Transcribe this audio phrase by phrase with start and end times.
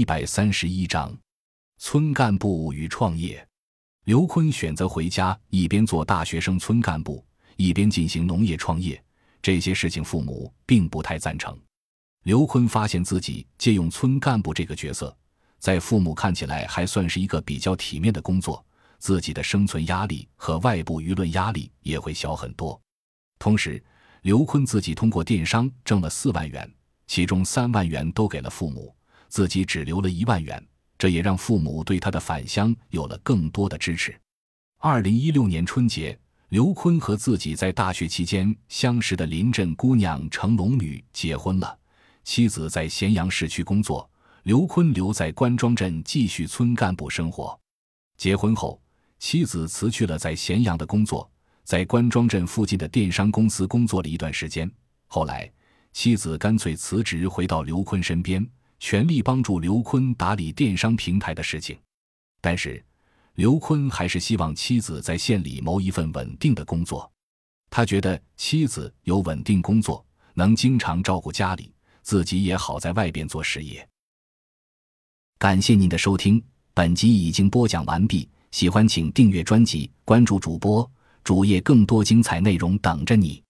[0.00, 1.14] 一百三十一章，
[1.76, 3.46] 村干部与创业。
[4.04, 7.22] 刘坤选择回家，一边做大学生村干部，
[7.56, 8.98] 一边进行农业创业。
[9.42, 11.54] 这些事情父母并不太赞成。
[12.22, 15.14] 刘坤发现自己借用村干部这个角色，
[15.58, 18.64] 在父母看起来还算是一个比较体面的工作，
[18.98, 22.80] 自己的生存压力和外部舆论压力也会小很多。
[23.38, 23.84] 同时，
[24.22, 26.72] 刘坤自己通过电商挣了四万元。
[27.06, 28.94] 其中三万元都给了父母，
[29.30, 30.62] 自己只留了一万元，
[30.98, 34.14] 这也让父母对他的返乡有了更多的支持。
[34.78, 36.18] 二零一六年春节，
[36.48, 41.78] 刘坤和自己在大学期间相识的临镇姑娘程龙女结婚了，
[42.24, 44.10] 妻子在咸阳市区工作，
[44.42, 47.58] 刘坤留在关庄镇继续村干部生活。
[48.16, 48.82] 结婚后，
[49.20, 51.30] 妻子辞去了在咸阳的工作，
[51.62, 54.70] 在关庄镇附近的电商公司工作了一段时间，
[55.06, 55.50] 后来。
[55.92, 58.48] 妻子干脆辞职，回到刘坤身边，
[58.80, 61.78] 全力帮助刘坤打理电商平台的事情。
[62.40, 62.82] 但是，
[63.34, 67.08] 刘坤还是希望妻子在县里谋一份稳定的工作。
[67.68, 71.72] 他觉得妻子有稳定工作，能经常照顾家里，
[72.02, 73.86] 自己也好在外边做事业。
[75.38, 76.42] 感谢您的收听，
[76.74, 78.28] 本集已经播讲完毕。
[78.50, 80.90] 喜欢请订阅专辑，关注主播
[81.22, 83.40] 主页，更多精彩内容等着你。